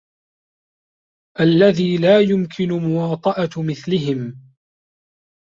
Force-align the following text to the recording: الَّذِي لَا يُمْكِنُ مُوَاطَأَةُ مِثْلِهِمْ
الَّذِي 1.39 1.97
لَا 1.97 2.19
يُمْكِنُ 2.21 2.71
مُوَاطَأَةُ 2.71 3.49
مِثْلِهِمْ 3.63 4.41